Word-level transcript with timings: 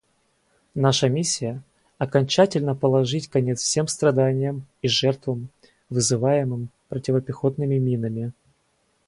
Наша 0.73 1.09
миссия— 1.09 1.61
окончательно 1.99 2.73
положить 2.73 3.27
конец 3.27 3.61
всем 3.61 3.87
страданиям 3.87 4.65
и 4.81 4.87
жертвам, 4.87 5.49
вызываемым 5.91 6.69
противопехотными 6.89 7.77
минами. 7.77 8.31